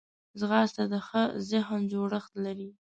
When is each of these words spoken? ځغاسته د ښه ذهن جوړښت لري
ځغاسته 0.39 0.83
د 0.91 0.93
ښه 1.07 1.23
ذهن 1.51 1.81
جوړښت 1.91 2.33
لري 2.45 2.69